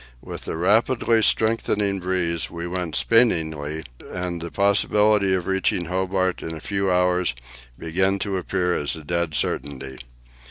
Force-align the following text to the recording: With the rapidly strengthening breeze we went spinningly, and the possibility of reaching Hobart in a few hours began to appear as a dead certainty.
With 0.19 0.45
the 0.45 0.57
rapidly 0.57 1.21
strengthening 1.21 1.99
breeze 1.99 2.49
we 2.49 2.65
went 2.67 2.95
spinningly, 2.95 3.85
and 4.11 4.41
the 4.41 4.49
possibility 4.49 5.35
of 5.35 5.45
reaching 5.45 5.85
Hobart 5.85 6.41
in 6.41 6.55
a 6.55 6.59
few 6.59 6.89
hours 6.89 7.35
began 7.77 8.17
to 8.17 8.37
appear 8.37 8.73
as 8.73 8.95
a 8.95 9.03
dead 9.03 9.35
certainty. 9.35 9.99